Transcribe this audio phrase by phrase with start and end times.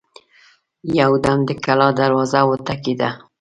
[0.99, 3.09] يودم د کلا دروازه وټکېده.